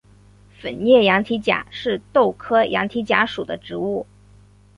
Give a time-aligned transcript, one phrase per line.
[0.59, 4.07] 粉叶羊蹄甲是豆科羊蹄甲属的植物。